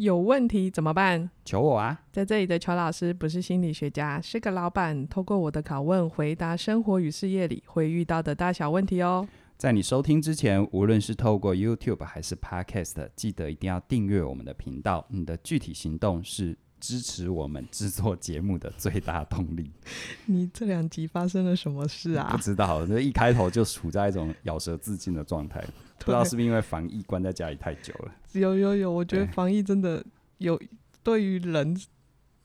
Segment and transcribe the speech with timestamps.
[0.00, 1.28] 有问题怎么办？
[1.44, 2.00] 求我啊！
[2.10, 5.06] 在这里的乔老师不是心理学家，是个老板。
[5.06, 9.28] 透过我的拷问，回答生活与事业里会遇到的大小问题哦。
[9.58, 15.04] 在你收听之前，无论是透过 YouTube 还是 Podcast，记得一定要订阅我们的频道。
[15.10, 19.70] 你的具体行动是支持我们制作节目的最大动力。
[20.24, 22.30] 你这两集发生了什么事啊？
[22.32, 25.62] 不知道，这一开头就处在一种咬舌自尽的状态。
[26.00, 28.12] 不知道是不是因为防疫关在家里太久了？
[28.32, 30.04] 有有有，我觉得防疫真的
[30.38, 30.60] 有
[31.02, 31.76] 对于人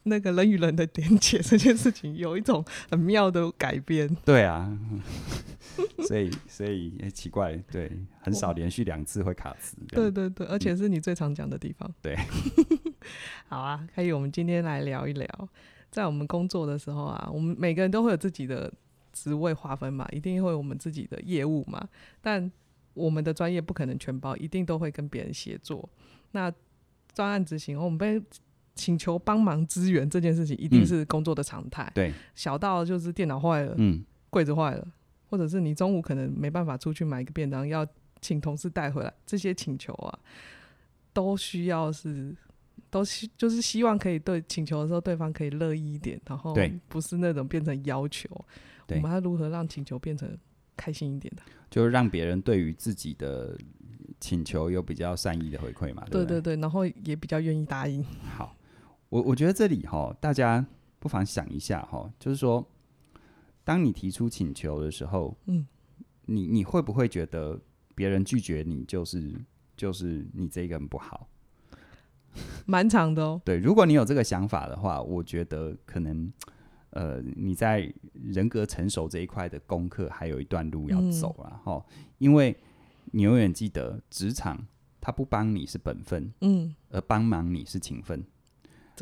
[0.04, 4.08] 那个人与人的连接这件事情有一种很妙的改变。
[4.24, 4.78] 对啊，
[6.08, 9.76] 所以所以也奇怪，对，很少连续两次会卡词。
[9.88, 11.92] 对对对，而且是你最常讲的地方。
[12.02, 12.16] 对，
[13.48, 15.28] 好啊，可以，我们今天来聊一聊，
[15.90, 18.72] 在我们工作的时候啊，我们每个人都会有自己的
[19.12, 21.88] 职位划分嘛，一定会有我们自己的业务嘛，
[22.22, 22.52] 但
[22.96, 25.88] 我们的专业不可能全包，一定都会跟别人协作。
[26.32, 26.52] 那
[27.14, 28.20] 专案执行，我们被
[28.74, 31.84] 请求帮忙支援这件事情，一定是工作的常态。
[31.84, 31.92] 嗯。
[31.94, 34.88] 对，小到就是电脑坏了，嗯，柜子坏了，
[35.30, 37.88] 或者是你中午可能没办法出去买一个便当，要
[38.22, 40.20] 请同事带回来，这些请求啊，
[41.14, 42.36] 都需要是
[42.90, 46.56] 都希就是希望可以对请求的时候，对方可以乐意一点，然后
[46.88, 48.30] 不是那种变成要求。
[48.90, 50.38] 我们要如何让请求变成
[50.76, 51.42] 开心一点的？
[51.70, 53.58] 就是让别人对于自己的
[54.20, 56.26] 请求有比较善意的回馈嘛，对对？
[56.26, 58.04] 对对对，然后也比较愿意答应。
[58.04, 58.56] 好，
[59.10, 60.66] 我我觉得这里哈，大家
[61.00, 62.66] 不妨想一下哈，就是说，
[63.64, 65.66] 当你提出请求的时候，嗯，
[66.26, 67.60] 你你会不会觉得
[67.94, 69.34] 别人拒绝你就是
[69.76, 71.28] 就是你这个人不好？
[72.66, 73.42] 蛮长的哦。
[73.44, 76.32] 对，如果你有这个想法的话，我觉得可能。
[76.96, 77.92] 呃，你在
[78.24, 82.56] 人格成熟这一块的功课还有一段路要走了哈，嗯，因为
[83.12, 84.66] 你永远记得，职场
[85.02, 88.24] 他不帮你是本分，嗯，而帮忙你是情分，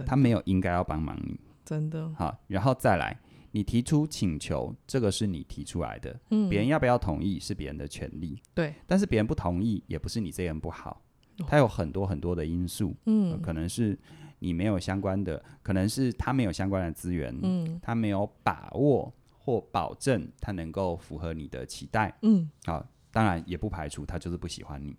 [0.08, 2.12] 他没有应该要帮忙你，真的。
[2.16, 3.16] 好，然后再来，
[3.52, 11.00] 你提出请求，这个是你提出来的，嗯，别人要不要同意是别人的权利，对，但是别人不同意也不是你这人不好，
[11.46, 13.96] 他有很多很多的因素，嗯，呃，可能是。
[14.44, 24.94] 你没有相关的，可能是他没有相关的资源，嗯，他没有把握或保证他能够符合你的期待，嗯，啊，当然也不排除他就是不喜欢你，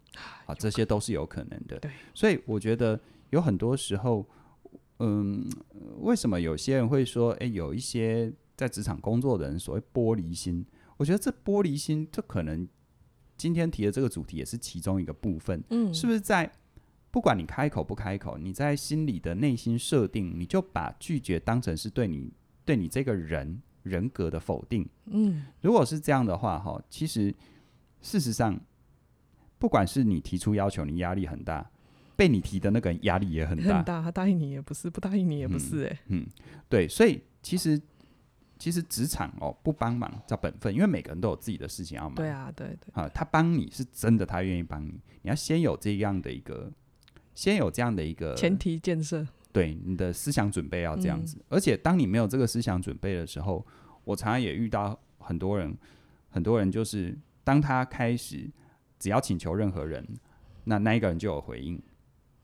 [0.46, 4.26] 啊，这些都是有可能的，对，所以我觉得有很多时候，
[5.00, 5.46] 嗯，
[5.98, 10.64] 为什么有些人会说，诶，有一些在职场工作的人所谓玻璃心，
[10.96, 12.66] 我觉得这玻璃心，这可能
[13.36, 16.50] 今天提的这个主题也是其中一个部分，嗯，是不是在？
[17.14, 22.32] 不管你开口不开口，你在心里的内心设定，你就把拒绝当成是对你
[22.64, 24.84] 对你这个人人格的否定。
[25.04, 27.32] 嗯，如果是这样的话，哈，其实
[28.02, 28.58] 事实上，
[29.60, 31.70] 不管是你提出要求，你压力很大，
[32.16, 33.76] 被你提的那个人压力也很大。
[33.76, 36.26] 很大，他答应你也不是，不答应你也不是，哎，嗯，
[36.68, 37.80] 对，所以其实
[38.58, 42.16] 其实职场哦不帮忙叫本分，因为每个人都有自己的事情要忙。
[42.16, 46.72] 对啊，对对，啊，他帮你是真的，他愿意帮你，你要先有这样的一个。
[47.34, 51.36] 先有这样的一个前提建设，对你的思想准备要这样子。
[51.38, 51.44] 嗯。
[51.48, 53.66] 而且，当你没有这个思想准备的时候，
[54.04, 55.76] 我常常也遇到很多人，
[56.30, 58.50] 很多人就是当他开始
[58.98, 60.06] 只要请求任何人，
[60.64, 61.82] 那那一个人就有回应，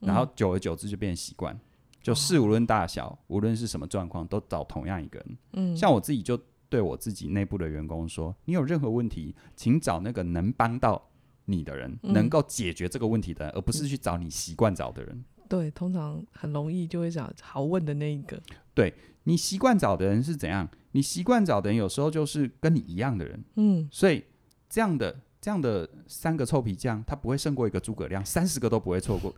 [0.01, 1.59] 然后久而久之就变习惯，
[2.03, 5.39] 就事无论大小，无论是什么状况，都找同样一个人。
[5.53, 11.03] 嗯，像我自己就对我自己内部的员工说：“你有任何问题，请找那个能帮到。”
[11.51, 15.25] 你的人能够解决这个问题的人，嗯，而不是去找你习惯找的人。
[15.49, 18.41] 对，通常很容易就会找好问的那一个。
[18.73, 18.95] 对，
[19.25, 20.69] 你习惯找的人是怎样？
[20.93, 23.45] 你习惯找的人有时候就是跟你一样的人。
[23.57, 24.25] 嗯，所以
[24.69, 29.35] 这样的这样的三个臭皮匠，他不会胜过一个诸葛亮，三十个都不会错过，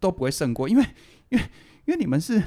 [0.00, 0.84] 都不会胜过，因为
[1.28, 1.44] 因为
[1.86, 2.42] 因为你们是。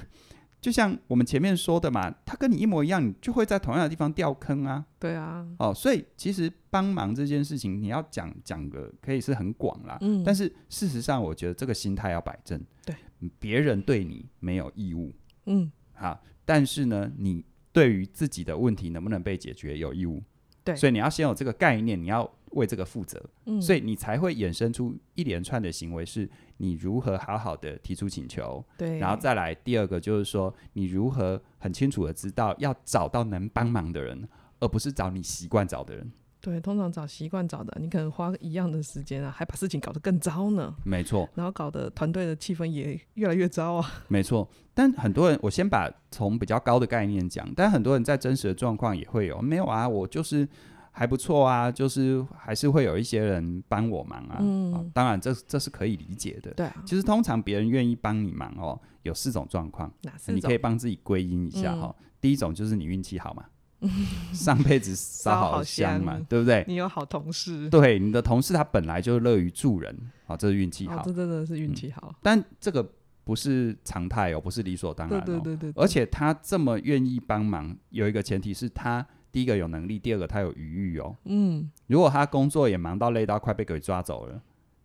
[0.68, 4.86] 就像我们前面说的嘛，他跟你一模一样，你就会在同样的地方掉坑啊。
[5.00, 9.98] 对啊，哦，所以其实帮忙这件事情，你要讲讲个可以是很广啦。
[10.02, 10.22] 嗯。
[10.26, 12.62] 但是事实上，我觉得这个心态要摆正。
[12.86, 12.94] 对。
[13.40, 15.14] 别人对你没有义务。
[15.46, 15.72] 嗯。
[15.94, 20.22] 好，但是呢，你对于自己的问题能不能被解决有义务。
[20.66, 20.76] 对。
[20.76, 23.24] 所以你要先有这个概念，你要为这个负责。
[23.46, 23.62] 嗯。
[23.62, 26.30] 所以你才会衍生出一连串的行为是。
[26.58, 28.64] 你如何好好的提出请求？
[28.78, 34.28] 对，然后再来第二个就是说，你如何很清楚的知道要找到能帮忙的人，
[34.60, 36.12] 而不是找你习惯找的人。
[36.40, 40.76] 对，通常找习惯找的，你可能花一样的时间啊，还把事情搞得更糟呢。
[40.84, 44.04] 没错，然后搞得团队的气氛也越来越糟啊。
[44.08, 49.88] 没错，但很多人，我先把从比较高的概念讲，但很多人在真实的状况也会有没有啊？
[49.88, 50.48] 我就是。
[50.98, 54.38] 还不错啊，就是还是会有一些人帮我忙啊。
[54.40, 56.52] 嗯，哦、当然这这是可以理解的。
[56.56, 59.94] 对啊，其实通常别人愿意帮你忙哦，有四种状况。
[60.02, 60.36] 哪四种？
[60.36, 61.96] 你可以帮自己归因一下哈、哦。
[62.00, 63.46] 嗯、第一种就是你运气好嘛，
[64.34, 66.66] 上辈子烧好香嘛，对不对？
[66.68, 69.96] 你有好同事，对，你的同事他本来就乐于助人，
[70.26, 72.16] 好、哦，这是运气好、哦，这真的是运气好、嗯。
[72.24, 72.84] 但这个
[73.24, 75.24] 不是常态哦，不是理所当然哦。
[75.24, 79.06] 对对对对，而且他这么愿意帮忙，有一个前提是他。
[79.32, 81.16] 第一个有能力，第二个他有余裕哦。
[81.26, 84.42] 嗯，如果他工作也忙到累到快被鬼抓走了，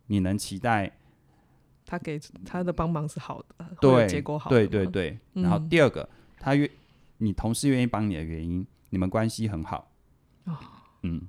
[0.08, 0.90] 你能期待
[1.86, 4.56] 他给他的帮忙是好的，对，结果好的？
[4.56, 5.18] 对对对。
[5.32, 6.06] 然后第二个，
[6.38, 6.68] 他愿
[7.18, 9.90] 你同事愿意帮你的原因，你们关系很好。
[10.44, 10.58] 哦，
[11.02, 11.28] 嗯，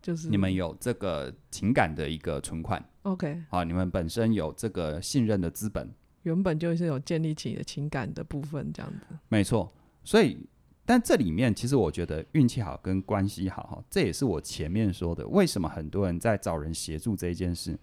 [0.00, 2.82] 就是你们有这个情感的一个存款。
[3.02, 5.92] OK，好，你们本身有这个信任的资本，
[6.22, 9.18] 原本就是有建立起的情感的部分，这样子。
[9.28, 9.70] 没错，
[10.04, 10.38] 所以。
[10.86, 17.76] 但这里面其实我觉得运气好跟关系好哈，这也是我前面说的，为什么很多人在找人协助这一件事，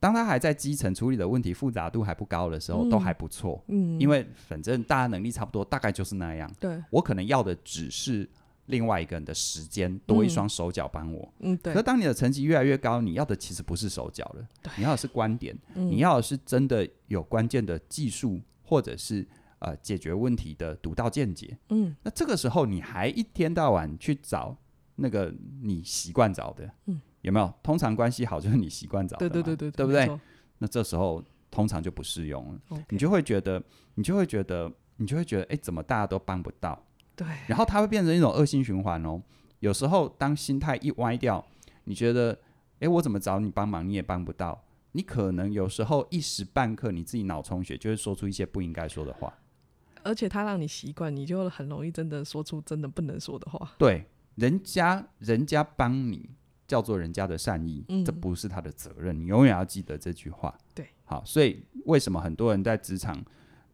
[0.00, 6.50] 当他还在基层处理的问题复杂度还不高的时候，嗯、都还不错，嗯，因为反正大家能力差不多，大概就是那样。
[6.58, 8.26] 对，我可能要的只是
[8.66, 11.30] 另外一个人的时间，多一双手脚帮我。
[11.40, 11.74] 嗯，对。
[11.74, 14.48] 可是当你的成绩越来越高，你要的其实不是手脚了，
[14.78, 19.26] 你要的是观点，嗯、你要的是真的有关键的技术或者是。
[19.58, 21.56] 呃，解决问题的独到见解。
[21.70, 24.56] 嗯，那这个时候你还一天到晚去找
[24.96, 25.32] 那个
[25.62, 27.52] 你习惯找的，嗯，有没有？
[27.62, 30.20] 通常关系好就是你习惯找的，对对对对，对不对？
[30.58, 32.84] 那这时候通常就不适用了，Okay.
[32.90, 33.62] 你就会觉得，
[33.94, 36.82] 你就会觉得，你就会觉得，哎，怎么大家都帮不到？
[37.14, 37.26] 对。
[37.46, 39.22] 然后它会变成一种恶性循环哦。
[39.60, 41.44] 有时候当心态一歪掉，
[41.84, 42.38] 你觉得，
[42.80, 44.64] 哎，我怎么找你帮忙你也帮不到？
[44.92, 49.32] 你可能有时候一时半刻你自己脑充血，就会说出一些不应该说的话。
[50.06, 53.72] 而且他让你习惯，你就很容易真的说出真的不能说的话。
[53.76, 54.06] 对，
[54.36, 56.30] 人家人家帮你
[56.66, 60.56] 叫做人家的善意，嗯、这不是他的责任，你永远要记得这句话。
[60.74, 63.20] 对，好，所以为什么很多人在职场，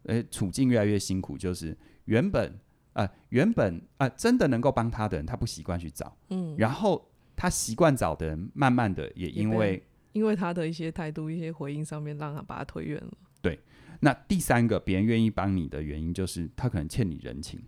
[0.03, 2.49] 呃，处境越来越辛苦，就是原本
[2.93, 9.83] 啊、呃，原本啊、呃，真的能够帮他的人，他不习惯去找，嗯，然后他习惯找的人，慢慢的也因为
[10.13, 13.11] 因为他的一些态度、一些回应上面，让他把他推远了。
[13.43, 13.59] 对。
[13.99, 17.61] 那第三个，别人愿意帮你的原因，就是他可能欠你人情。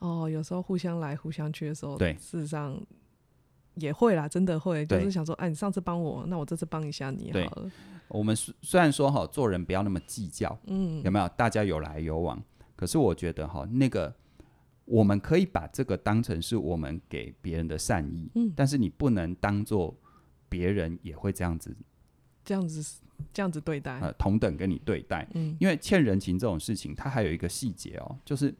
[0.00, 2.80] 哦，有时候互相来互相去的时候，对，事实上
[3.74, 7.70] 也会啦，真的会，就是想说，哎，你上次帮我，那我这次帮一下你好了。
[8.08, 11.28] 我们虽然说哈，做人不要那么计较，嗯，有没有？
[11.30, 12.42] 大家有来有往。
[12.76, 14.14] 可是我觉得哈，那个
[14.84, 19.96] 我们可以把这个当成是我们给别人的善意，嗯，但是你不能当做
[20.48, 21.76] 别人也会这样子，
[22.44, 23.02] 这样子。
[23.32, 28.54] 这样子对待，呃，同等跟你对待，嗯，因为欠人情这种事情，它还有一个细节哦，就是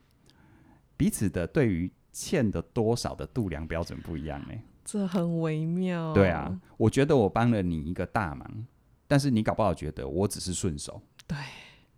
[0.97, 6.13] 彼此的对于欠的多少的度量标准不一样，哎，这很微妙。
[6.13, 8.67] 对啊，我觉得我帮了你一个大忙，
[9.07, 11.37] 但是你搞不好觉得我只是顺手，对，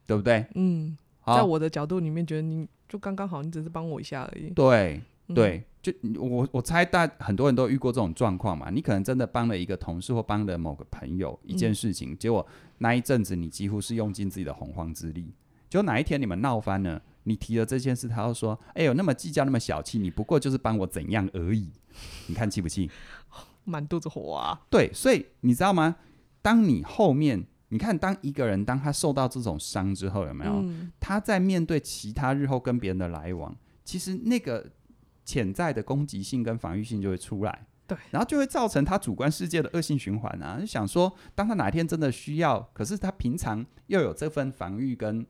[0.06, 0.46] 对不对？
[0.54, 4.50] 嗯，在我的角度里面，觉得你就刚刚好，你只是帮我一下而已。
[4.50, 5.00] 对。
[5.34, 8.70] 对，就我我猜大很多人都遇过这种状况嘛。
[8.70, 12.46] 你可能真的帮了一个同事或帮了某个朋友一件事情，嗯、结果
[12.78, 15.34] 那一阵子你几乎是用尽自己的洪荒之力。
[15.68, 21.70] 结果哪一天你们闹翻了，你提了这件事，他又说：“哎呦，那么计较，那么小气，你不过就是帮我怎样而已。”
[22.28, 22.90] 你看气不气？
[23.64, 24.60] 满肚子火啊！
[24.70, 25.96] 对，所以你知道吗？
[26.42, 30.52] 当你后面你看，当一个人当他受到这种伤之后，有没有？
[30.52, 34.70] 嗯、他在面对其他日后跟别人的来往，其实那个。
[35.32, 40.58] 潜在的攻击性跟防御性就会出来，对，然后就会造成他主观世界的恶性循环啊！
[40.60, 45.26] 就想说，当他哪一天真的需要，可是他平常又有这份防御跟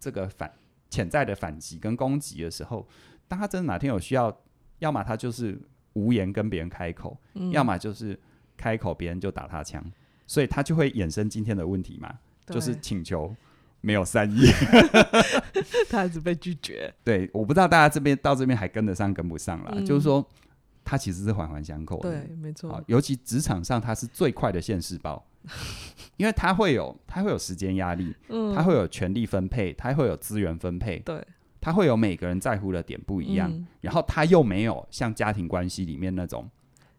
[0.00, 0.52] 这个反
[0.90, 2.84] 潜在的反击跟攻击的时候，
[3.28, 4.36] 当他真的哪天有需要，
[4.80, 5.56] 要么他就是
[5.92, 8.18] 无言跟别人开口，嗯、要么就是
[8.56, 9.80] 开口别人就打他枪，
[10.26, 13.32] 所以他就会衍生今天的问题嘛，就是请求。
[13.84, 14.46] 没有善意，
[15.90, 16.92] 他还是被拒绝。
[17.04, 19.72] 对，我不知道大家这边到这边还跟得上跟不上啦。
[19.74, 20.26] 嗯、就是说，
[20.82, 22.10] 他其实是环环相扣的。
[22.10, 22.82] 对，没错。
[22.86, 25.22] 尤其职场上，他是最快的现世报，
[26.16, 31.22] 因为他会有他会有时间压力，嗯、他会有权力分配，他会有资源分配，对，
[31.60, 36.48] 他会有每个人在乎的点不一样，嗯、然后他又没有像家庭关系里面那种，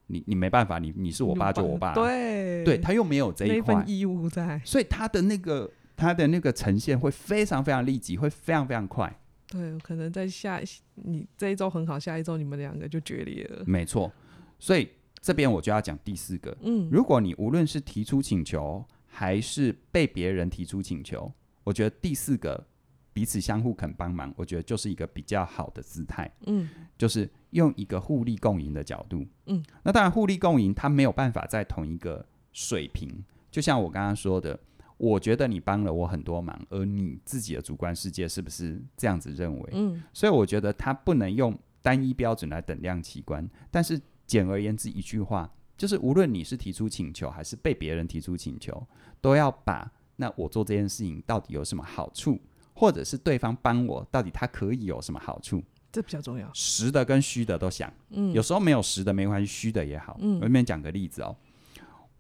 [0.05, 5.67] 你你没办法，你你是我爸就我爸，对，对他又没有这一块义务在，所以他的那个。
[5.95, 9.19] 他的那个呈现会非常非常立即，会非常非常快。
[9.47, 10.59] 对，可能在下
[10.95, 13.63] 你这一周很好，下一周你们两个就决裂了。
[13.65, 14.11] 没错，
[14.59, 14.89] 所以
[15.21, 16.55] 这边我就要讲第四个。
[16.61, 21.31] 嗯，如果你无论是提出请求，还是被别人提出请求，
[21.63, 22.65] 我觉得第四个
[23.13, 26.29] 彼此相互肯帮忙，我觉得就是一个比较好的姿态。
[26.47, 29.25] 嗯，就是用一个互利共赢的角度。
[29.45, 33.23] 嗯，那当然互利共赢，它没有办法在同一个水平。
[33.51, 34.59] 就像我刚刚说的，
[34.97, 39.69] 我觉得你帮了我很多忙，而你自己的主观世界是不是这样子认为？
[39.73, 43.47] 嗯，所以我觉得他不能用单一标准来等量齐观。
[43.69, 48.85] 但是简而言之，一句话就是，无论你是提出请求还是被别人提出请求，
[49.21, 52.39] 都要把那我做这件事情到底有什么好处。
[52.77, 55.63] 或者是对方帮我，到底他可以有什么好处？
[55.93, 56.45] 这比较重要。
[56.53, 60.17] 实的跟虚的都想，嗯，有时候没有实的没关系，虚的也好。
[60.19, 61.33] 嗯，我这边讲个例子哦，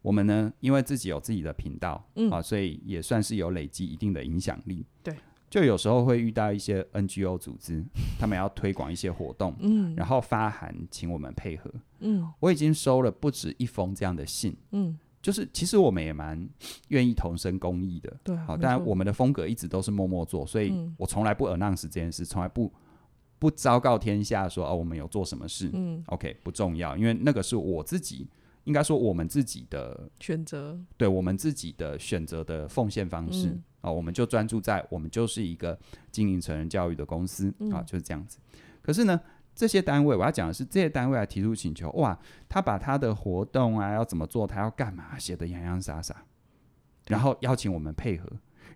[0.05, 4.85] 我们呢，因为自己有自己的频道，嗯，啊，所以也算是有累积一定的影响力。
[5.03, 5.15] 对，
[5.49, 7.83] 就有时候会遇到一些 NGO 组织，
[8.19, 14.97] 他们要推广一些活动，嗯，然后发函请我们配合，嗯，我已经收了不止一封这样的信，嗯。
[15.21, 16.47] 就是其实我们也蛮
[16.89, 22.71] 愿意投身公益的，对，啊，好，当然我们的风格一直都是默默做，所以我从来不 announce 这件事，从来不
[23.39, 28.27] 不昭告天下说哦，我们有做什么事，嗯，OK 不重要，因为那个是我自己，
[28.65, 33.57] 应该说我们自己的选择，对我们自己的选择的奉献方式。
[33.81, 35.79] 啊，我们就专注在我们就是一个
[36.11, 37.53] 经营成人教育的公司。
[37.71, 38.39] 啊，就是这样子。
[38.81, 39.19] 可是呢，
[39.55, 42.19] 这些单位，我要讲的是，这些单位来提出请求，哇，
[42.49, 46.25] 他把他的活动啊要怎么做，他要干嘛，写得洋洋洒洒，
[47.07, 48.27] 然后邀请我们配合，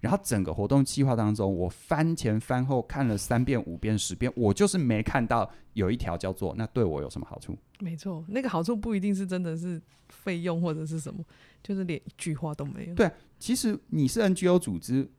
[0.01, 7.57] 然后整个活动计划当中，我翻前翻后看了三遍、五遍、十遍，我就是没看到有一条叫做那对我有什么好处？
[7.79, 11.23] 没错，那个好处不一定是真的是费用或者是什么，
[11.63, 12.95] 就是连一句话都没有。
[12.95, 15.09] 对，其实你是 NGO 组织。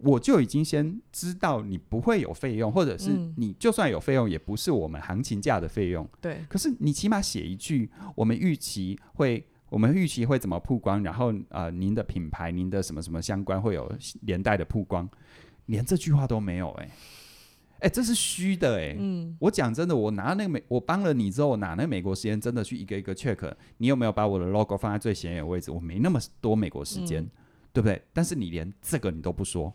[0.00, 6.08] 我就已经先知道你不会有费用，或者是你就算有费用，也不是我们行情价的费用。
[6.20, 6.38] 对。
[6.48, 13.90] 可是你起码写一句，我们预期会，我们预期会怎么曝光，然后呃，您的品牌，您的什么什么相关会有
[14.22, 15.08] 连带的曝光，
[15.66, 16.90] 连这句话都没有、欸，哎，
[17.80, 18.96] 哎，这是虚的、欸，哎。
[18.98, 19.36] 嗯。
[19.40, 25.70] 我讲真的，我拿那个美，我帮了你之后，我拿那个美国时间真的去一个一个 check，你有没有把我的 logo 放在最显眼的位置？
[25.70, 27.30] 我没那么多美国时间、嗯，
[27.72, 28.02] 对不对？
[28.12, 29.72] 但是你连这个你都不说。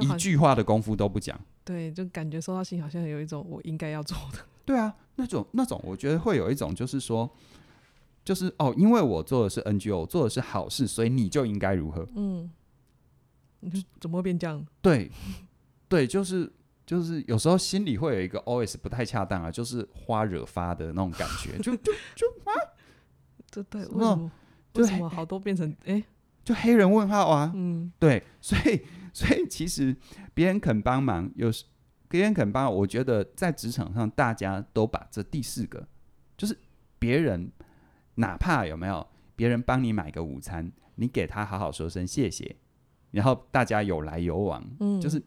[0.00, 7.30] 一句话的功夫都不讲，对，就感觉收到信好像有一种我应该要做的，对啊，那种那种，我觉得会有一种就是说，
[8.24, 12.08] 就是哦，因为我做的是 NGO，我做的是好事，所以你就应该如何？
[12.16, 12.50] 嗯，
[13.60, 14.64] 你就怎么会变这样？
[14.80, 15.10] 对，
[15.88, 16.50] 对，就是
[16.86, 22.52] 就是有时候心里会有一个 OS 不太恰当啊，就是花惹发的那种感觉，就就 就啊，
[23.50, 24.30] 这对为什么？
[24.74, 26.02] 为什么好多变成哎？
[26.44, 28.82] 就黑人问号啊，嗯，对，所以
[29.14, 29.96] 所以其实
[30.34, 31.64] 别人肯帮忙，有时
[32.08, 35.86] 别人肯帮，我觉得在职场上大家都把这第四个，
[36.36, 36.58] 就是
[36.98, 37.50] 别人
[38.16, 39.06] 哪怕有没有
[39.36, 42.56] 别人帮你买个午餐，你给他好好说声谢谢，
[43.10, 45.22] 然后大家有来有往，嗯，就是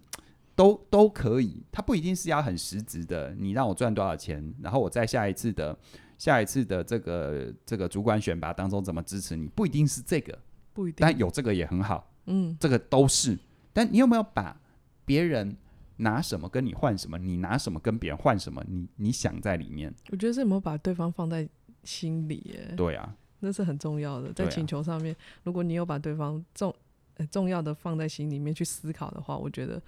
[0.56, 5.77] 都都可以，他不一定是要很实质的，你让我赚多少钱，然后我在下一次的
[6.17, 10.38] 下一次的这个这个主管选拔当中怎么支持你，不一定是这个。
[10.74, 13.38] 不一定，但有这个也很好，嗯，这个都是。
[13.74, 14.60] 但你有没有把
[15.06, 15.58] 别人
[15.98, 17.17] 拿什么跟你换什么？
[17.17, 18.63] 你拿什么跟别人换什么？
[18.67, 19.91] 你你想在里面？
[20.12, 21.50] 我觉得是有没有把对方放在
[21.88, 22.74] 心理耶？
[22.75, 24.34] 对啊，那是很重要的。
[24.34, 26.74] 在请求上面，啊、如果你有把对方重、
[27.15, 29.82] 呃、重要的放在心里面去思考的话，我觉得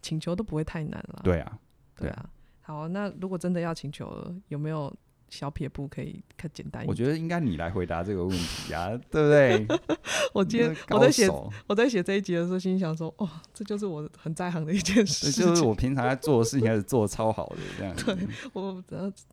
[0.00, 1.20] 请求都不会太难了。
[1.24, 1.58] 对啊，
[1.96, 2.30] 对啊。
[2.62, 4.94] 好，那如果真的要请求了，有没有？
[5.34, 6.88] 小撇步可以看简单一点。
[6.88, 9.66] 我觉得应该你来回答这个问题呀、啊， 对不对？
[10.32, 11.28] 我今天我在写
[11.66, 18.16] 我在写这一集的时候，心想说：“哦，这就是我很在行的一件事， 这就是我平常在做的事情，还是做的超好的这样。”对，
[18.52, 18.82] 我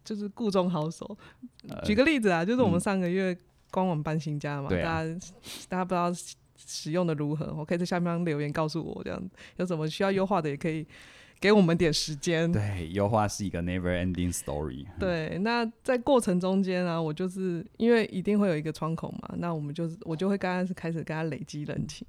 [0.03, 1.17] 就是故中好手、
[1.69, 1.81] 呃。
[1.83, 3.37] 举个例子啊，就是我们上个月
[3.69, 5.19] 官网搬新家嘛，嗯、大家
[5.69, 6.11] 大家不知道
[6.57, 9.21] 使用的如何，我可以在下面留言告诉我，这样
[9.57, 10.87] 有什么需要优化的也可以。
[11.41, 12.49] 给我们点时间。
[12.51, 14.85] 对，优化是一个 never ending story。
[14.99, 22.07] 对，那在过程中间呢、啊，我就是因为一定会有一个窗口嘛，那我们就是我就会刚开始开始跟他累积人情。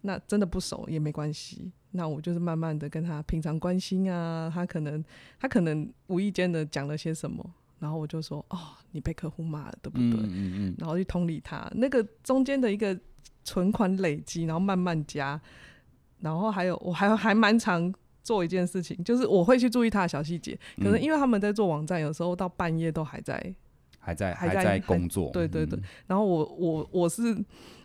[0.00, 5.04] 那真的不熟也没关系，那我就是慢慢的跟他平常关心啊，他可能
[5.38, 7.44] 他可能无意间的讲了些什么，
[7.78, 8.58] 然后我就说哦，
[8.92, 10.06] 你被客户骂了，对不对？
[10.06, 10.74] 嗯嗯嗯。
[10.78, 12.98] 然后去同理他，那个中间的一个
[13.44, 15.38] 存款累积，然后慢慢加，
[16.20, 17.92] 然后还有我还还蛮常。
[18.22, 20.58] 做一件事情，就是我会去注意他的小细节。
[20.76, 23.54] 可能因为他们在做网站，有时候到半夜都还在，
[23.98, 25.30] 还在还在，工作。
[25.32, 25.78] 对对对。
[26.06, 27.36] 然后我我我是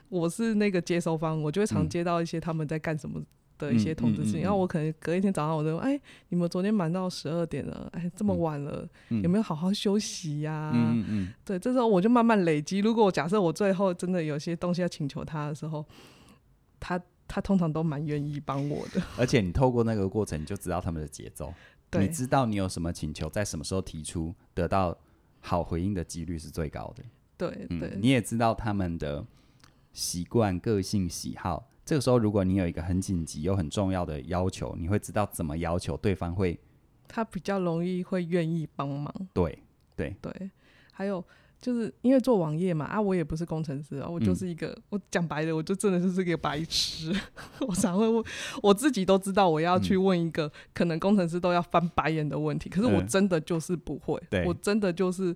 [0.09, 3.21] 我是那个接收方，我就会常接到一些他们在干什么
[3.57, 4.41] 的一些通知信。
[4.41, 5.99] 然后我可能隔一天早上，我就说：“哎，
[6.29, 11.33] 你们昨天忙到十二点了，哎，这么晚了，有没有好好休息呀？”嗯嗯。
[11.43, 12.79] 对，这时候我就慢慢累积。
[12.79, 15.85] 如果假设我最后真的有些东西要请求他的时候，
[16.79, 17.01] 他。
[17.27, 19.01] 他通常都蛮愿意帮我的。
[19.17, 21.53] 而且你透过那个过程，你就知道他们的节奏，
[21.93, 24.97] 你知道你有什么请求，在什么时候提出，得到
[25.39, 27.03] 好回应的几率是最高的。
[27.37, 29.25] 对对、嗯，你也知道他们的
[29.91, 31.69] 习惯、个性、喜好。
[31.83, 36.59] 这个时候，如果你有一个很紧急又很重要的要求，你会知道怎么要求对方会，
[37.07, 39.13] 他比较容易会愿意帮忙。
[39.33, 39.59] 对
[39.95, 40.49] 对对，
[40.91, 41.23] 还有
[41.59, 47.13] 就是因为做网页嘛，啊，我也不是工程师啊，我就是一个，嗯、我讲白的，我就真的是是个白痴。
[47.67, 48.23] 我常会问，
[48.61, 55.35] 我自己都知道我要去问一个、嗯、可能工程师都要翻白眼的问题，可是我真的就是不会，嗯、我真的就是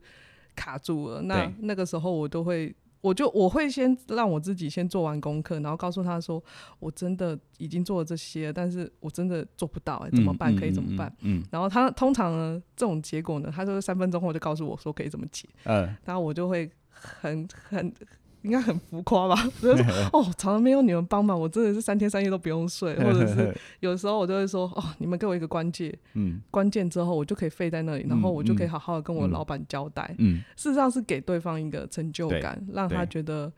[0.56, 1.22] 卡住了。
[1.22, 2.76] 那那个时候我都会。
[3.02, 6.44] 我就我会先让我自己先做完功课，然后告诉他说，
[6.80, 10.56] 我真的已经做了这些，但是我真的做不到、欸，哎，怎么办？
[10.56, 11.08] 可以怎么办？
[11.22, 17.94] 嗯，嗯，然后他通常呢，这种结果呢，他说三分钟后就告诉我说可以怎么解，嗯，然后我就会很很。
[18.42, 19.36] 应该很浮夸吧？
[19.62, 30.16] 就是说哦，常常没有你们帮忙，我真的是三天三夜都不用睡， 或者是有时候我就会说哦，你们给我一个关键，嗯，关键之后我就可以废在那里，然后我就可以好好的跟我老板交代。
[30.20, 33.52] 嗯，事实上是给对方一个成就感，让他觉得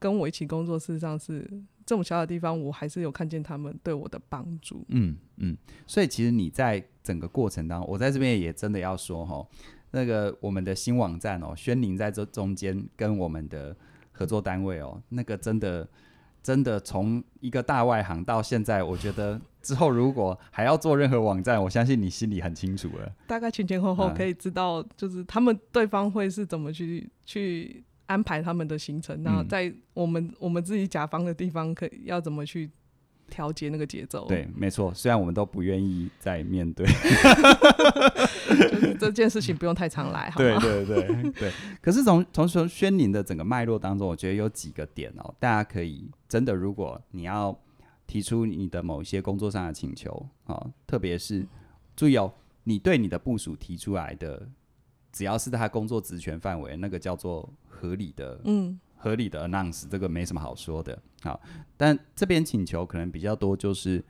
[0.00, 1.48] 跟我一起工作，事实上是
[1.86, 4.84] 这么小的地方，我还是有看见他们对我的帮助。
[4.88, 9.46] 嗯嗯，所以其实你在整个过程当中，我在这边也真的要说哈，
[9.92, 13.76] 那个我们的新网站哦，宣宁在这中间跟我们的。
[14.14, 15.86] 合作单位哦，那个真的
[16.42, 23.12] 真的从一个大外行到现在，我觉得之后如果还要做任何网站，我相信你心里很清楚了。
[23.26, 32.70] 大概前前后后可以知道，就是他们对方会是怎么去去安排他们的行程，然后在我们我们自己甲方的地方，可以要怎么去。
[33.30, 34.92] 调节那个节奏，对，没错。
[34.94, 36.86] 虽然我们都不愿意再面对，
[38.46, 40.32] 就是这件事情不用太常来？
[40.36, 41.52] 对对对对。
[41.80, 47.58] 可是从从从轩宁的整个脉络当中，我觉得有几个点哦，大家可以真的，如果你要
[48.06, 50.10] 提出你的某一些工作上的请求
[50.44, 51.46] 啊、哦，特别是
[51.96, 52.32] 注意哦，
[52.64, 54.48] 你对你的部署提出来的，
[55.12, 58.78] 只要是他工作职权范围，那个叫做合理的，嗯。
[59.04, 61.38] 合理的 announce 这个没什么好说的，好，
[61.76, 64.02] 但这边请求可能比较多，就是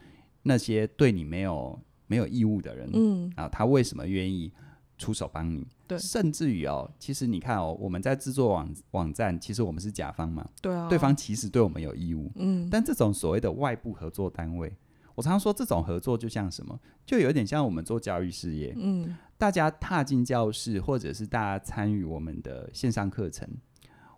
[0.45, 4.53] 那些对你没有没有义务的人，嗯，啊，他为什么愿意
[4.97, 5.67] 出手帮你？
[5.89, 14.73] 对，甚至于哦，其实你看哦，我们在制作网网站，其实我们是甲方嘛，对啊，对方其实对我们有义务，嗯，但这种所谓的外部合作单位，
[15.17, 23.49] 我常常说这种合作就像什么，就有点像我们做教育事业，嗯，大家踏进教室，或者是大家参与我们的线上课程。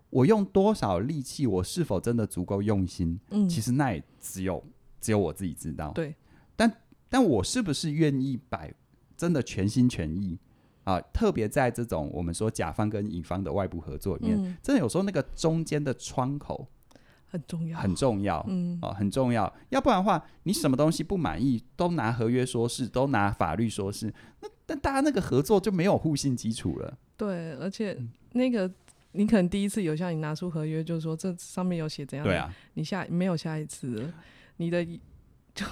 [0.09, 1.45] 我用多少力气？
[1.45, 3.19] 我是否真的足够用心？
[3.31, 4.63] 嗯，其实那也只有
[5.01, 5.91] 只有我自己知道。
[5.91, 6.15] 对，
[6.55, 6.71] 但
[7.09, 8.73] 但我是不是愿意摆
[9.17, 10.37] 真的全心全意
[10.85, 10.99] 啊？
[11.13, 16.65] 特别在这种我们说甲方跟乙方的外部合作里面，嗯，真的有时候那个中间的窗口
[17.25, 19.53] 很重要，很重要，嗯，啊，很重要。
[19.69, 26.97] 要不然的话，你什么东西不满意，都拿合约说事，都拿法律说事，那但大家那个合作就没有互信基础了。
[27.17, 27.97] 对，而且
[28.31, 28.71] 那个。
[29.17, 34.13] 你可能第一次有效，你拿出合约，就是说这上面有写怎样，对啊，你下没有下一次了，
[34.57, 34.85] 你的
[35.53, 35.65] 就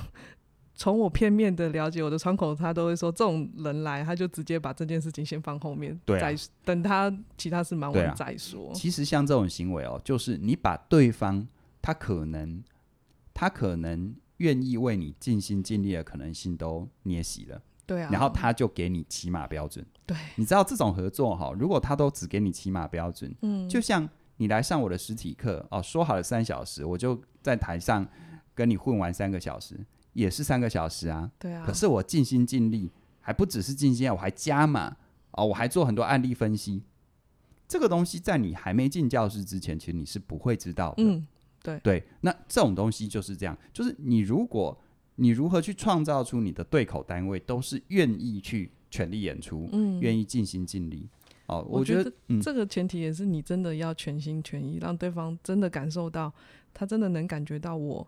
[0.73, 8.69] 从我片面的了解，我的窗口他都会说，这种人来，他就直接把这件事情先放后面，对啊，再等他其他事忙完再说。
[8.69, 8.73] 啊。
[8.73, 11.47] 其实像这种行为哦，就是你把对方
[11.81, 12.61] 他可能
[13.33, 17.61] 他可能愿意为你尽心尽力的可能性都捏死了。
[17.85, 19.85] 对啊，然后他就给你起码标准。
[20.05, 28.05] 对，你知道这种合作哈，如果他都只给你起码标准，嗯，就像你来上我的实体课哦，说好了三小时，我就在台上
[28.53, 29.79] 跟你混完三个小时，
[30.13, 31.31] 也是三个小时啊。
[31.39, 31.63] 对啊。
[31.65, 34.95] 可是我尽心尽力，还不只是尽心，我还加码
[35.31, 36.83] 哦，我还做很多案例分析。
[37.67, 41.03] 这个东西在你还没进教室之前，其实你是不会知道的。
[41.03, 41.25] 嗯，
[41.63, 42.07] 对对。
[42.21, 44.75] 那这种东西就是这样，就是你如果。
[45.15, 51.09] 你如何去创造出你的对口单位都是愿意去全力演出，嗯，愿意尽心尽力。
[51.47, 56.33] 哦，我觉得这个前提也是你真的要全心全意，让对方真的感受到，
[56.73, 58.05] 他真的能感觉到我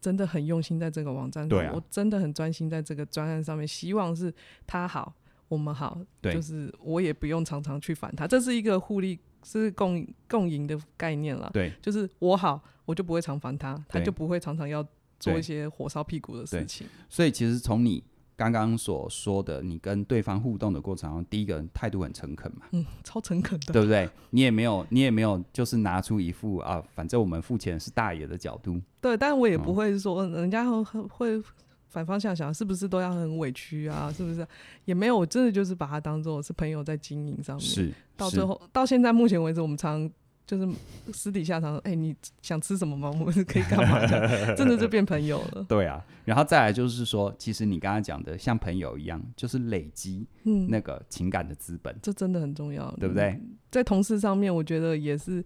[0.00, 4.32] 真的很用心在这个网站上，我真的很专心在这个专案上面，希望是
[4.66, 5.12] 他好，
[5.48, 14.86] 我们好，对，就是我也不用常常去烦他，这是一个互利是共共赢的概念了，对，就是我好，我就不会常烦他，他就不会常常要。
[15.18, 18.02] 做一些火烧屁股的事情，所以其实从你
[18.36, 24.08] 刚刚所说的，你跟对方互动的过程中，第一个态度很诚恳嘛，嗯，超诚恳的，对不对？
[24.30, 31.42] 你也没有，你也没有，就是拿出一副啊，反正我们付钱是大爷的角度，对，但我也不会说，人家会会
[31.88, 34.12] 反方向想，是不是都要很委屈啊？
[34.12, 34.46] 是不是？
[34.84, 40.10] 也没有，我真的就是把它当做是朋友在经营上面，是到最后到现在目前为止，我们常
[40.46, 40.68] 就是
[41.12, 43.10] 私底下常说，哎、欸，你想吃什么吗？
[43.18, 44.54] 我们可以干嘛的？
[44.54, 45.64] 真的就变朋友了。
[45.68, 50.24] 对啊，然后再来就是说，其实你刚刚讲的像朋友一样，就是累积
[50.68, 53.40] 那个情感的资本、嗯，这真的很重要，对不对？
[53.72, 55.44] 在同事上面，我觉得也是，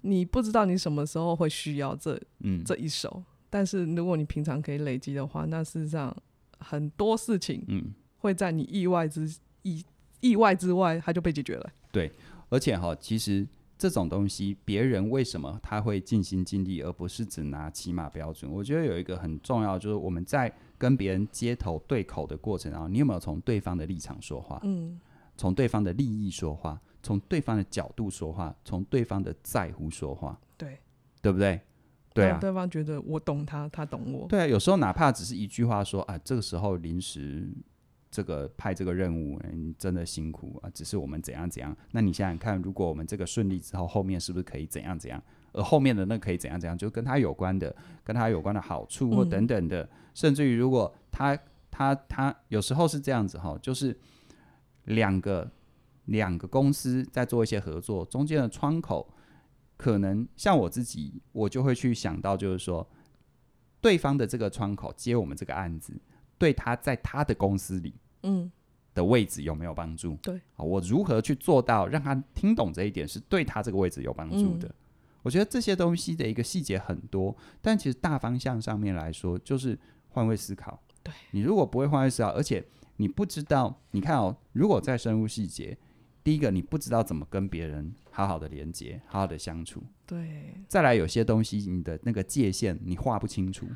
[0.00, 6.16] 你不知道你什么时候会需要这嗯这一手，但是如果你平常可以累积的话，那事实上
[6.58, 9.30] 很多事情嗯会在你意外之
[9.64, 9.84] 意
[10.20, 11.70] 意外之外，它就被解决了。
[11.92, 12.10] 对，
[12.48, 13.46] 而且哈，其实。
[13.78, 18.50] 这种东西，别人为什么他会尽心尽力，而不是只拿起码标准？
[18.50, 24.58] 我觉得有一个很重要，就是我们在跟别人接头对口的过程啊，你有没有从对方的立场说话？
[24.64, 24.98] 嗯，
[25.36, 30.36] 从对方的利益说话，从对方的角度说话，从对方的在乎说话？
[30.56, 30.78] 对，
[31.22, 31.60] 对不对？
[32.12, 34.26] 对啊，对方觉得我懂他，他懂我。
[34.26, 37.48] 对啊，有时候哪怕只是一句话说啊，这个时候临时。
[38.10, 40.70] 这个派这个任务，你真的辛苦啊！
[40.72, 45.22] 只是我们怎样怎样，那你想想看，如果我们这个顺利之后，后面是不是可以怎样怎样？
[45.52, 51.38] 而后面的那可以怎样怎样，就跟他有关的，跟他有关的好处或等等的，甚至于如果他
[51.70, 53.98] 他他有时候是这样子哈，就是
[54.84, 55.50] 两个
[56.06, 59.12] 两个公司在做一些合作，中间的窗口
[59.76, 62.86] 可能像我自己，我就会去想到，就是说
[63.80, 65.92] 对方的这个窗口接我们这个案子。
[66.38, 68.50] 对他在他的公司里，嗯，
[68.94, 70.16] 的位置有没有帮助？
[70.22, 74.68] 对，我如何去做到让他听懂这一点，是对他这个位置有帮助的？
[74.68, 74.74] 嗯、
[75.22, 80.80] 我觉得这些东西的一个细节很多，但其实大方向上面来说，就是换位思考。
[81.02, 82.64] 对，你如果不会换位思考，而且
[82.96, 85.76] 你不知道，你看哦，如果再深入细节，
[86.24, 89.82] 第一个你不知道怎么跟别人好好的连接，好好的相处。
[90.06, 93.66] 对，再来有些东西，你的那个界限你画不清楚。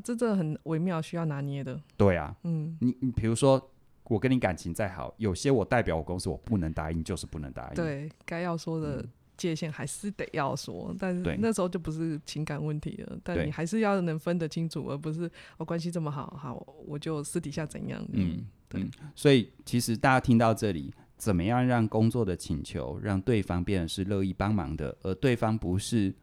[0.00, 1.80] 这真的很微妙，需要拿捏的。
[1.96, 3.70] 对啊，嗯，你你比如说，
[4.04, 7.74] 我跟你感情再好，有些我代表我公司，我不能答应，就是不能答应。
[7.74, 9.04] 对，该要说的
[9.36, 13.18] 界限还是得要说，嗯、但是那时候就不是情感问题了。
[13.22, 18.04] 但你还是要能分得清楚，而不是我关系这么好，好我就私底下怎样。
[18.12, 18.90] 嗯，对嗯。
[19.14, 26.14] 所以其实大家听到这里，怎么样让工作的请求让对方变得是乐意帮忙的，而对方不是。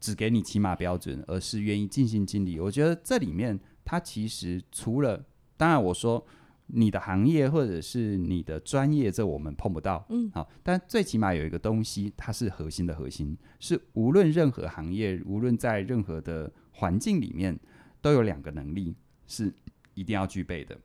[0.00, 2.58] 只给你起码标准，而是愿意尽心尽力。
[2.60, 5.24] 我觉得这里面，它其实除了
[5.56, 6.24] 当然我说
[6.66, 17.58] 你的行业或者是你的专业，这我们碰不到，嗯，好，但最起码有一个东西，它是核心的核心，是无论任何行业，无论在任何的环境里面，
[18.00, 18.94] 都有两个能力
[19.26, 19.52] 是
[19.94, 20.78] 一定要具备的。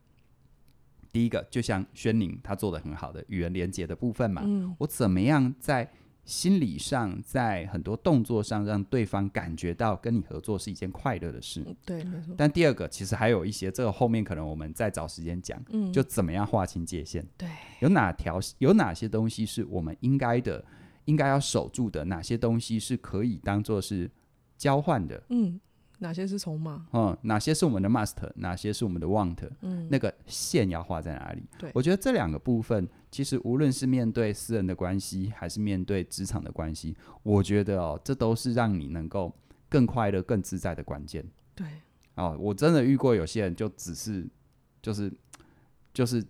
[1.12, 5.88] 第一个，就像宣宁他做的很好的语言连接的部分嘛，嗯，我怎么样在
[6.26, 11.66] 心理上，在很多动作上，让对方感觉到跟你合作是一件快乐的事。
[11.86, 12.34] 对，没错。
[12.38, 15.62] 但第二个，其实还有一些，这个后面可能我们再找时间讲。
[15.70, 17.26] 嗯，就怎么样划清界限？
[17.38, 17.50] 对，
[17.82, 20.64] 有哪条，有哪些东西是我们应该的，
[21.06, 22.06] 应该要守住的？
[22.06, 24.10] 哪些东西是可以当做是
[24.58, 25.22] 交换的？
[25.30, 25.60] 嗯。
[26.04, 26.86] 哪些是筹码？
[26.92, 28.18] 嗯，哪些是我们的 must？
[28.36, 29.38] 哪些是我们的 want？
[29.62, 31.42] 嗯，那个线要画在哪里？
[31.58, 39.34] 对，我觉得这两个部分，其实无论是面对私人的关系，还是面对职场的关系，我觉得哦，这都是让你能够
[39.70, 41.26] 更快乐、更自在的关键。
[41.56, 41.66] 对，
[42.16, 44.28] 哦，我真的遇过有些人，就只是，
[44.82, 45.10] 就是，
[45.94, 46.22] 就是，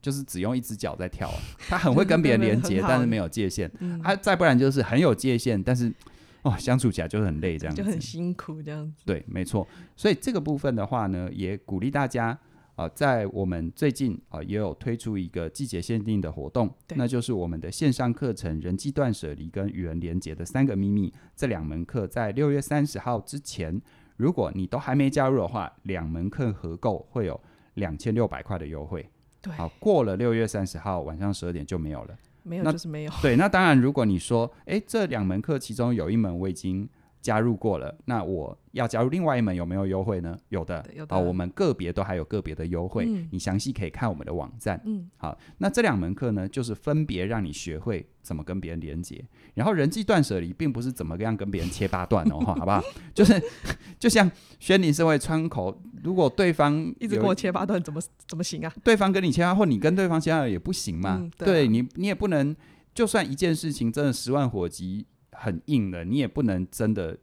[0.00, 1.38] 就是只用一只脚在跳啊，
[1.68, 3.70] 他很会跟别人连接， 但是没有界限。
[3.80, 5.92] 嗯，他再不然就是很有界限，但是。
[6.42, 9.04] 哦，相处起来就很累，这样子就很辛苦，这样子。
[9.04, 9.66] 对，没错。
[9.94, 12.28] 所以这个部分的话呢，也鼓励大家
[12.76, 23.78] 啊、呃，在我们最近啊、呃，也有推出一个季节限定的活动，那就是我们的线上课程《人际断舍离跟与人连结的三个秘密》这两门课，在六月三十号之前，
[24.16, 27.38] 如果你都还没加入的话，两门课合购会有
[27.74, 29.06] 两千六百块的优惠。
[29.42, 32.16] 对，好，过了六月三十号晚上十二点就没有了。
[32.42, 33.12] 没有就是没有。
[33.22, 36.88] 对，那当然，如果你说，哎，这两门课其中有一门我已经
[37.20, 40.36] 加入过了，那我要加入另外一门有没有优惠呢？
[40.48, 41.14] 有的，有的。
[41.14, 44.80] 好，我们个别都还有个别的优惠，嗯、你详细可以看我们的网站。
[44.84, 49.22] 嗯，好，那这两门课呢，就是分别让你学会怎么跟别人连接，
[49.54, 52.82] 然后人际断舍离，并不是怎么样跟别人切八段哦， 好不好？
[53.14, 53.42] 就是
[53.98, 58.72] 就像轩尼社会窗口，如果对方一直跟我切八段，怎么怎么行啊？
[58.82, 61.18] 对方跟你切八，或你跟对方切八也不行嘛？
[61.20, 62.56] 嗯、对，啊、对你，你也不能，
[62.94, 65.06] 就算一件事情真的十万火急。
[65.40, 67.16] 很硬的，你也不能真的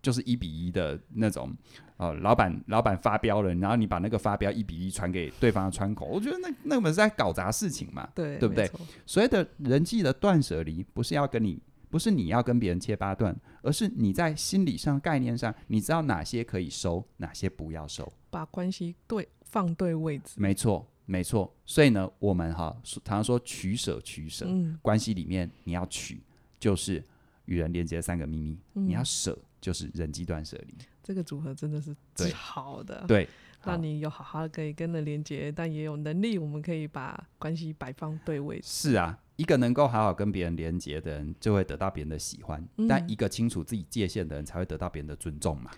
[0.00, 1.54] 就是一比一的那种。
[1.96, 8.68] 呃，老板老板发飙了，然后你把那个发飙一比一传给对方的窗口，我觉得那那我们是在搞砸事情嘛，对，对不对？
[9.06, 20.34] 所谓的人际的断舍离，不是要跟你，不是你要跟别人切八段，而是你在心理上、概念上，你知道哪些可以收，哪些不要收，把关系对放对位置。
[20.36, 21.54] 没错，没错。
[21.64, 26.20] 所以呢，我们哈常常说取舍取舍，嗯，关系里面你要取。
[26.58, 27.04] 就是
[27.46, 30.74] 与人连接三个秘密，嗯、你要舍就是人际断舍离。
[31.02, 33.28] 这个组合真的是最好的，对，
[33.64, 38.60] 让你有好好可以跟人连接，但也有能力，我们可以把关系摆放对位。
[38.62, 45.70] 是啊，一个能够好好跟别人连接的人，就会得到别人的喜欢；嗯、但一个清楚自己界限的人，才会得到别人的尊重嘛。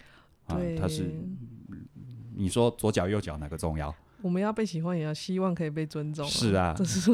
[0.48, 1.10] 对，啊、他是
[2.36, 3.92] 你说左脚右脚哪个重要？
[4.22, 6.24] 我们要被喜欢，也要希望可以被尊重。
[6.26, 7.10] 是啊，这是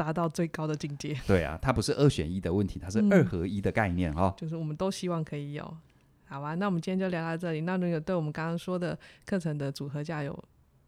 [0.00, 1.12] 达到最高的境界。
[1.12, 4.34] 嗯、 对啊，它不是二选一的问题，它是二合一的概念哈、嗯哦。
[4.38, 5.76] 就是我们都希望可以有。
[6.24, 7.60] 好吧，那我们今天就聊到这里。
[7.60, 10.44] 那如果对我们刚刚说的课程的组合价有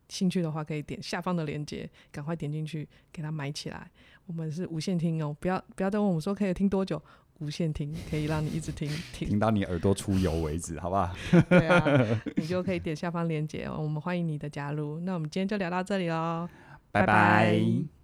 [0.09, 3.90] 兴趣的话，可以点下方的链接，赶快点进去给它买起来。
[4.27, 7.03] 我们是无限听哦，不要不要再问我们说可以听多久，
[7.40, 11.12] 无限听可以让你一直听听 听到你耳朵出油为止，好不好？
[11.51, 11.83] 对啊，
[12.37, 13.77] 你就可以点下方链接哦。
[13.79, 15.01] 我们欢迎你的加入。
[15.01, 16.48] 那我们今天就聊到这里喽，
[16.92, 17.07] 拜拜。
[17.07, 18.02] 拜拜。